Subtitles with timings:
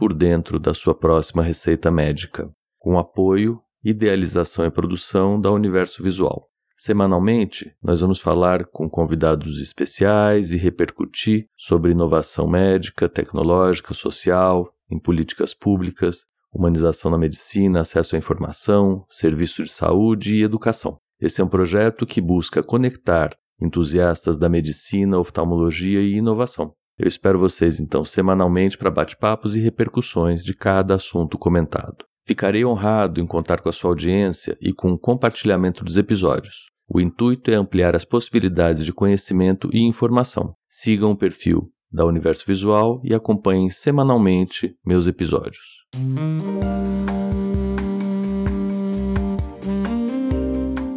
[0.00, 6.48] por dentro da sua próxima receita médica, com apoio, idealização e produção da Universo Visual.
[6.74, 14.98] Semanalmente, nós vamos falar com convidados especiais e repercutir sobre inovação médica, tecnológica, social, em
[14.98, 20.96] políticas públicas, humanização na medicina, acesso à informação, serviço de saúde e educação.
[21.20, 27.38] Esse é um projeto que busca conectar entusiastas da medicina, oftalmologia e inovação eu espero
[27.38, 32.04] vocês então semanalmente para bate-papos e repercussões de cada assunto comentado.
[32.26, 36.68] Ficarei honrado em contar com a sua audiência e com o compartilhamento dos episódios.
[36.86, 40.54] O intuito é ampliar as possibilidades de conhecimento e informação.
[40.68, 45.86] Sigam o perfil da Universo Visual e acompanhem semanalmente meus episódios.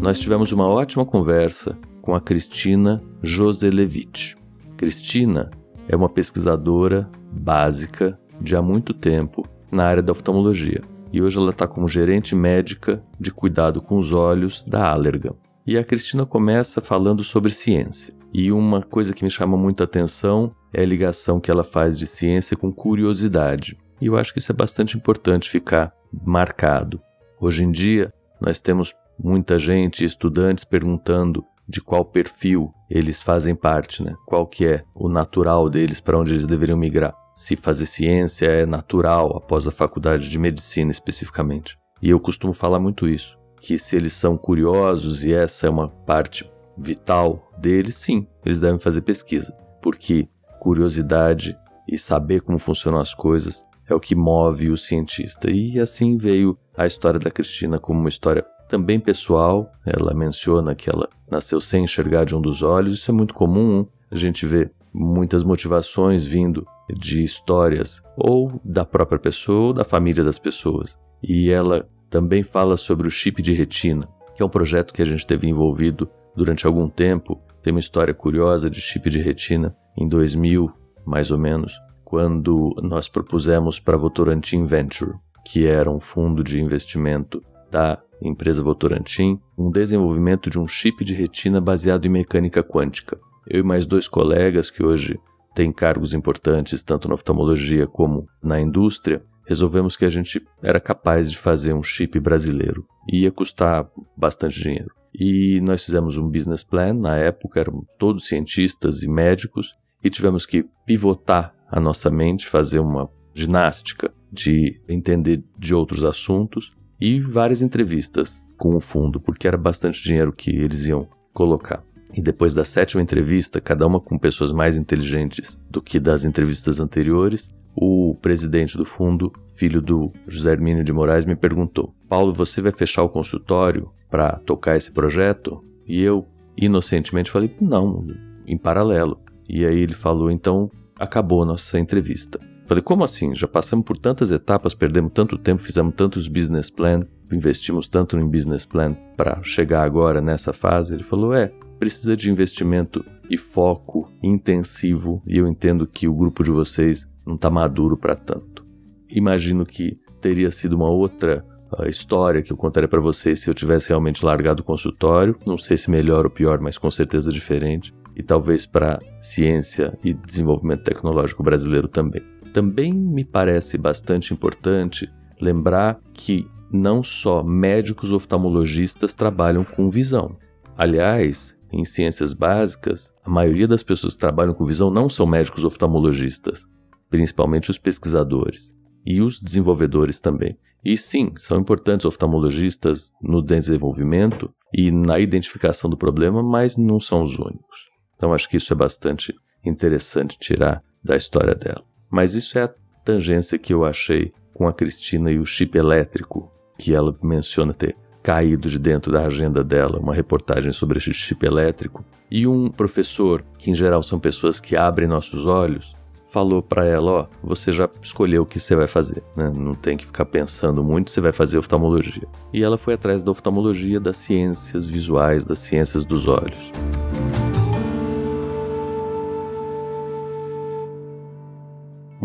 [0.00, 4.36] Nós tivemos uma ótima conversa com a Cristina Joselevich.
[4.76, 5.50] Cristina
[5.88, 10.80] é uma pesquisadora básica de há muito tempo na área da oftalmologia
[11.12, 15.34] e hoje ela está como gerente médica de cuidado com os olhos da Allergan.
[15.66, 18.14] E a Cristina começa falando sobre ciência.
[18.32, 21.96] E uma coisa que me chama muito a atenção é a ligação que ela faz
[21.96, 23.76] de ciência com curiosidade.
[24.00, 25.92] E eu acho que isso é bastante importante ficar
[26.24, 27.00] marcado.
[27.40, 34.02] Hoje em dia, nós temos muita gente, estudantes, perguntando de qual perfil eles fazem parte,
[34.02, 34.14] né?
[34.26, 37.14] Qual que é o natural deles para onde eles deveriam migrar?
[37.34, 41.78] Se fazer ciência é natural após a faculdade de medicina especificamente.
[42.02, 45.88] E eu costumo falar muito isso, que se eles são curiosos e essa é uma
[45.88, 50.28] parte vital deles, sim, eles devem fazer pesquisa, porque
[50.60, 51.56] curiosidade
[51.88, 55.50] e saber como funcionam as coisas é o que move o cientista.
[55.50, 59.70] E assim veio a história da Cristina como uma história também pessoal.
[59.84, 62.98] Ela menciona que ela nasceu sem enxergar de um dos olhos.
[62.98, 63.86] Isso é muito comum.
[64.10, 70.24] A gente vê muitas motivações vindo de histórias ou da própria pessoa ou da família
[70.24, 70.98] das pessoas.
[71.22, 75.04] E ela também fala sobre o chip de retina, que é um projeto que a
[75.04, 77.40] gente teve envolvido durante algum tempo.
[77.62, 80.72] Tem uma história curiosa de chip de retina em 2000,
[81.04, 85.14] mais ou menos, quando nós propusemos para a Votorantim Venture,
[85.44, 91.14] que era um fundo de investimento da empresa Votorantim, um desenvolvimento de um chip de
[91.14, 93.18] retina baseado em mecânica quântica.
[93.46, 95.18] Eu e mais dois colegas que hoje
[95.54, 101.30] têm cargos importantes tanto na oftalmologia como na indústria, resolvemos que a gente era capaz
[101.30, 102.86] de fazer um chip brasileiro.
[103.10, 104.92] E ia custar bastante dinheiro.
[105.14, 109.74] E nós fizemos um business plan, na época eram todos cientistas e médicos,
[110.04, 116.76] e tivemos que pivotar a nossa mente, fazer uma ginástica de entender de outros assuntos
[117.00, 121.82] e várias entrevistas com o fundo, porque era bastante dinheiro que eles iam colocar.
[122.12, 126.80] E depois da sétima entrevista, cada uma com pessoas mais inteligentes do que das entrevistas
[126.80, 132.60] anteriores, o presidente do fundo, filho do José Hermínio de Moraes, me perguntou: Paulo, você
[132.60, 135.62] vai fechar o consultório para tocar esse projeto?
[135.86, 136.26] E eu,
[136.56, 138.04] inocentemente, falei: não,
[138.46, 139.20] em paralelo.
[139.48, 142.40] E aí ele falou: então acabou a nossa entrevista.
[142.68, 143.34] Falei, como assim?
[143.34, 147.02] Já passamos por tantas etapas, perdemos tanto tempo, fizemos tantos business plan,
[147.32, 150.92] investimos tanto em business plan para chegar agora nessa fase?
[150.92, 156.44] Ele falou, é, precisa de investimento e foco intensivo e eu entendo que o grupo
[156.44, 158.66] de vocês não está maduro para tanto.
[159.08, 161.42] Imagino que teria sido uma outra
[161.72, 165.34] uh, história que eu contaria para vocês se eu tivesse realmente largado o consultório.
[165.46, 167.94] Não sei se melhor ou pior, mas com certeza diferente.
[168.14, 172.22] E talvez para ciência e desenvolvimento tecnológico brasileiro também.
[172.52, 180.36] Também me parece bastante importante lembrar que não só médicos oftalmologistas trabalham com visão.
[180.76, 185.64] Aliás, em ciências básicas, a maioria das pessoas que trabalham com visão não são médicos
[185.64, 186.66] oftalmologistas,
[187.10, 188.72] principalmente os pesquisadores
[189.04, 190.58] e os desenvolvedores também.
[190.84, 197.22] E sim, são importantes oftalmologistas no desenvolvimento e na identificação do problema, mas não são
[197.22, 197.88] os únicos.
[198.16, 199.34] Então acho que isso é bastante
[199.64, 201.87] interessante tirar da história dela.
[202.10, 202.74] Mas isso é a
[203.04, 207.96] tangência que eu achei com a Cristina e o chip elétrico que ela menciona ter
[208.22, 212.04] caído de dentro da agenda dela, uma reportagem sobre esse chip elétrico.
[212.30, 215.96] E um professor, que em geral são pessoas que abrem nossos olhos,
[216.30, 219.50] falou para ela, ó, você já escolheu o que você vai fazer, né?
[219.56, 222.28] Não tem que ficar pensando muito, você vai fazer oftalmologia.
[222.52, 226.70] E ela foi atrás da oftalmologia, das ciências visuais, das ciências dos olhos.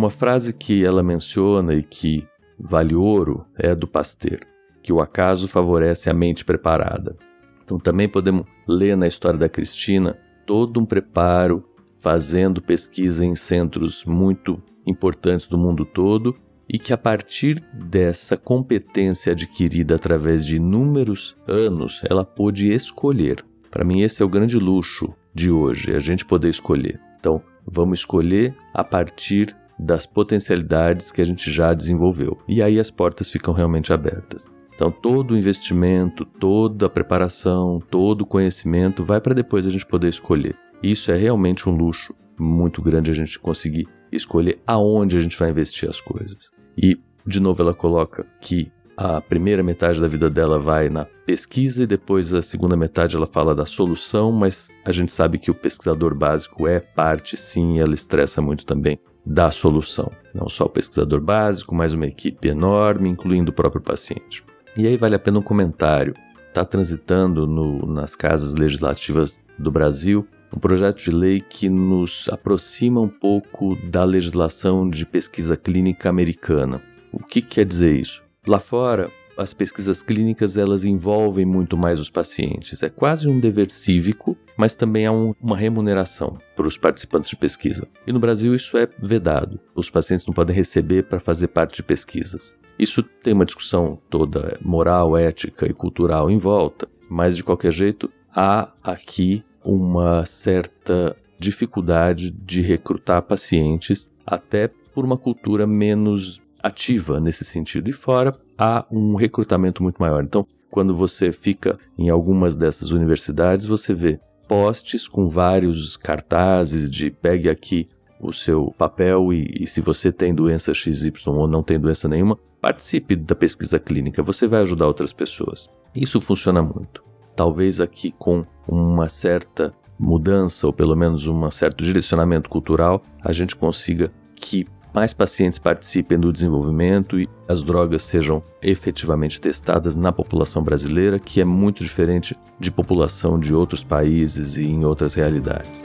[0.03, 2.27] Uma frase que ela menciona e que
[2.59, 4.41] vale ouro é do Pasteur,
[4.81, 7.15] que o acaso favorece a mente preparada.
[7.63, 11.63] Então também podemos ler na história da Cristina todo um preparo
[11.95, 16.35] fazendo pesquisa em centros muito importantes do mundo todo
[16.67, 23.41] e que a partir dessa competência adquirida através de inúmeros anos, ela pôde escolher.
[23.71, 26.99] Para mim esse é o grande luxo de hoje, a gente poder escolher.
[27.17, 32.37] Então, vamos escolher a partir das potencialidades que a gente já desenvolveu.
[32.47, 34.51] E aí as portas ficam realmente abertas.
[34.75, 39.85] Então, todo o investimento, toda a preparação, todo o conhecimento vai para depois a gente
[39.85, 40.55] poder escolher.
[40.81, 45.49] Isso é realmente um luxo muito grande a gente conseguir escolher aonde a gente vai
[45.49, 46.49] investir as coisas.
[46.77, 51.83] E, de novo, ela coloca que a primeira metade da vida dela vai na pesquisa
[51.83, 55.55] e depois a segunda metade ela fala da solução, mas a gente sabe que o
[55.55, 60.11] pesquisador básico é parte sim, ela estressa muito também da solução.
[60.33, 64.43] Não só o pesquisador básico, mas uma equipe enorme, incluindo o próprio paciente.
[64.75, 66.13] E aí vale a pena um comentário.
[66.47, 73.01] Está transitando no, nas casas legislativas do Brasil um projeto de lei que nos aproxima
[73.01, 76.81] um pouco da legislação de pesquisa clínica americana.
[77.11, 78.23] O que quer dizer isso?
[78.45, 82.83] Lá fora, as pesquisas clínicas elas envolvem muito mais os pacientes.
[82.83, 87.35] É quase um dever cívico, mas também há um, uma remuneração para os participantes de
[87.35, 87.87] pesquisa.
[88.05, 89.59] E no Brasil isso é vedado.
[89.75, 92.55] Os pacientes não podem receber para fazer parte de pesquisas.
[92.77, 98.11] Isso tem uma discussão toda moral, ética e cultural em volta, mas de qualquer jeito
[98.35, 107.43] há aqui uma certa dificuldade de recrutar pacientes, até por uma cultura menos ativa nesse
[107.43, 107.89] sentido.
[107.89, 110.23] E fora, há um recrutamento muito maior.
[110.23, 117.11] Então, quando você fica em algumas dessas universidades, você vê postes com vários cartazes de
[117.11, 117.87] pegue aqui
[118.19, 122.39] o seu papel e, e, se você tem doença XY ou não tem doença nenhuma,
[122.61, 125.67] participe da pesquisa clínica, você vai ajudar outras pessoas.
[125.93, 127.03] Isso funciona muito
[127.35, 133.55] talvez aqui com uma certa mudança, ou pelo menos um certo direcionamento cultural, a gente
[133.55, 140.61] consiga que mais pacientes participem do desenvolvimento e as drogas sejam efetivamente testadas na população
[140.61, 145.81] brasileira, que é muito diferente de população de outros países e em outras realidades.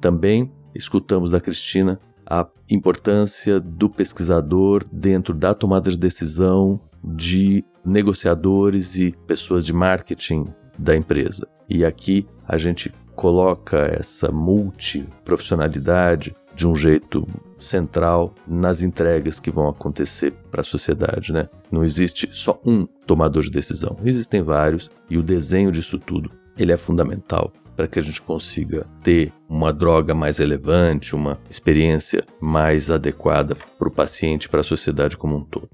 [0.00, 8.96] Também escutamos da Cristina a importância do pesquisador dentro da tomada de decisão de negociadores
[8.96, 10.46] e pessoas de marketing
[10.78, 11.48] da empresa.
[11.68, 17.28] E aqui a gente coloca essa multiprofissionalidade de um jeito
[17.58, 21.46] central nas entregas que vão acontecer para a sociedade, né?
[21.70, 26.72] Não existe só um tomador de decisão, existem vários e o desenho disso tudo ele
[26.72, 32.90] é fundamental para que a gente consiga ter uma droga mais relevante, uma experiência mais
[32.90, 35.68] adequada para o paciente e para a sociedade como um todo.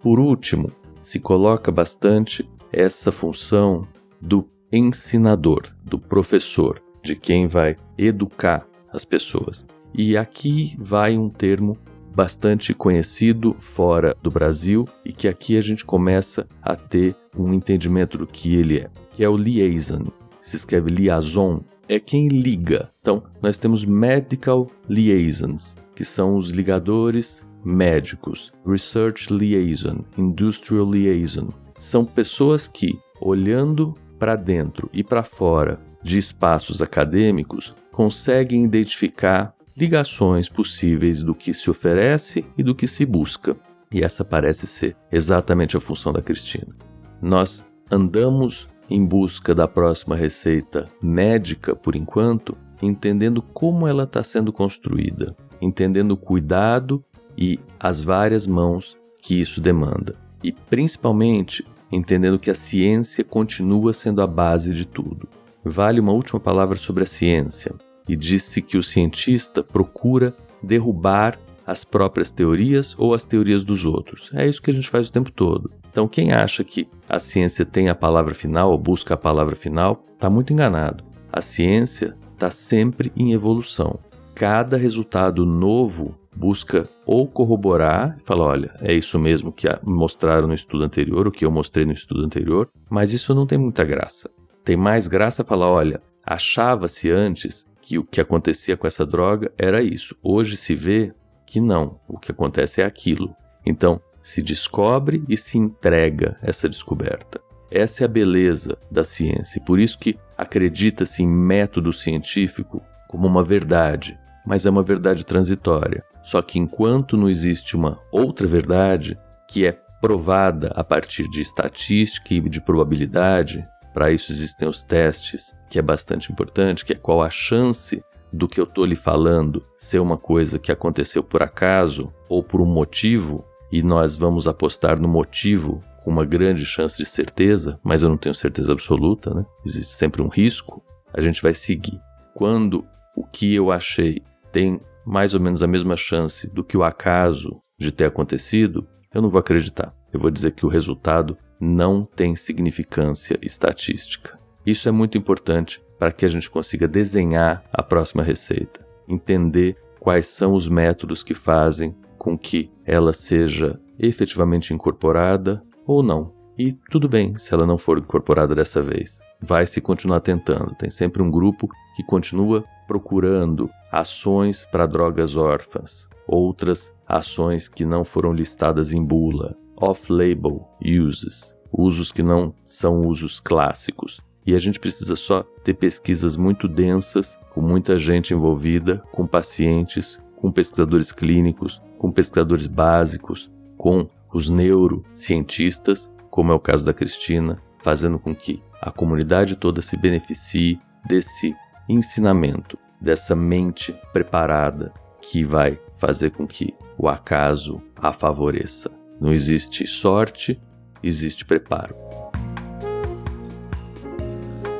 [0.00, 0.72] Por último,
[1.02, 3.86] se coloca bastante essa função
[4.18, 9.64] do ensinador, do professor, de quem vai educar as pessoas.
[9.94, 11.78] E aqui vai um termo
[12.14, 18.18] bastante conhecido fora do Brasil e que aqui a gente começa a ter um entendimento
[18.18, 20.04] do que ele é, que é o liaison
[20.46, 22.88] se escreve liaison, é quem liga.
[23.00, 31.48] Então, nós temos medical liaisons, que são os ligadores médicos, research liaison, industrial liaison.
[31.76, 40.48] São pessoas que, olhando para dentro e para fora de espaços acadêmicos, conseguem identificar ligações
[40.48, 43.56] possíveis do que se oferece e do que se busca.
[43.90, 46.72] E essa parece ser exatamente a função da Cristina.
[47.20, 54.52] Nós andamos em busca da próxima receita médica, por enquanto, entendendo como ela está sendo
[54.52, 57.04] construída, entendendo o cuidado
[57.36, 64.22] e as várias mãos que isso demanda, e principalmente entendendo que a ciência continua sendo
[64.22, 65.28] a base de tudo.
[65.68, 67.74] Vale uma última palavra sobre a ciência,
[68.08, 70.32] e disse que o cientista procura
[70.62, 74.30] derrubar as próprias teorias ou as teorias dos outros.
[74.32, 75.68] É isso que a gente faz o tempo todo.
[75.90, 80.04] Então, quem acha que a ciência tem a palavra final ou busca a palavra final,
[80.14, 81.02] está muito enganado.
[81.32, 83.98] A ciência está sempre em evolução.
[84.36, 90.84] Cada resultado novo busca ou corroborar falar, olha, é isso mesmo que mostraram no estudo
[90.84, 94.30] anterior, o que eu mostrei no estudo anterior, mas isso não tem muita graça.
[94.66, 99.80] Tem mais graça falar, olha, achava-se antes que o que acontecia com essa droga era
[99.80, 100.16] isso.
[100.20, 101.14] Hoje se vê
[101.46, 103.32] que não, o que acontece é aquilo.
[103.64, 107.40] Então, se descobre e se entrega essa descoberta.
[107.70, 113.28] Essa é a beleza da ciência, e por isso que acredita-se em método científico como
[113.28, 116.02] uma verdade, mas é uma verdade transitória.
[116.24, 122.34] Só que enquanto não existe uma outra verdade que é provada a partir de estatística
[122.34, 123.64] e de probabilidade,
[123.96, 128.46] para isso existem os testes, que é bastante importante, que é qual a chance do
[128.46, 132.66] que eu estou lhe falando ser uma coisa que aconteceu por acaso ou por um
[132.66, 138.10] motivo, e nós vamos apostar no motivo com uma grande chance de certeza, mas eu
[138.10, 139.46] não tenho certeza absoluta, né?
[139.64, 140.84] Existe sempre um risco.
[141.10, 141.98] A gente vai seguir.
[142.34, 142.84] Quando
[143.16, 144.22] o que eu achei
[144.52, 149.22] tem mais ou menos a mesma chance do que o acaso de ter acontecido, eu
[149.22, 149.90] não vou acreditar.
[150.12, 154.38] Eu vou dizer que o resultado não tem significância estatística.
[154.64, 160.26] Isso é muito importante para que a gente consiga desenhar a próxima receita, entender quais
[160.26, 166.34] são os métodos que fazem com que ela seja efetivamente incorporada ou não.
[166.58, 169.20] E tudo bem se ela não for incorporada dessa vez.
[169.40, 170.74] Vai se continuar tentando.
[170.74, 178.04] Tem sempre um grupo que continua procurando ações para drogas órfãs, outras ações que não
[178.04, 184.20] foram listadas em bula, off-label uses, usos que não são usos clássicos.
[184.46, 190.18] E a gente precisa só ter pesquisas muito densas, com muita gente envolvida, com pacientes,
[190.36, 197.58] com pesquisadores clínicos, com pesquisadores básicos, com os neurocientistas, como é o caso da Cristina,
[197.78, 201.56] fazendo com que a comunidade toda se beneficie desse
[201.88, 208.95] ensinamento, dessa mente preparada que vai fazer com que o acaso a favoreça.
[209.20, 210.60] Não existe sorte,
[211.02, 211.94] existe preparo.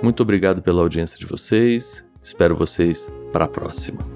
[0.02, 2.06] Muito obrigado pela audiência de vocês.
[2.22, 4.15] Espero vocês para a próxima.